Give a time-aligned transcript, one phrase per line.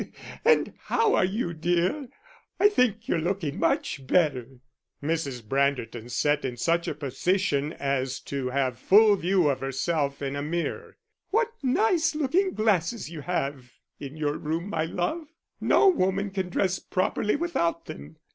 [0.43, 2.09] And how are you, dear?
[2.59, 4.47] I think you're looking much better."
[5.03, 5.43] Mrs.
[5.43, 10.41] Branderton sat in such a position as to have full view of herself in a
[10.41, 10.97] mirror.
[11.29, 15.27] "What nice looking glasses you have in your room, my love.
[15.59, 18.17] No woman can dress properly without them.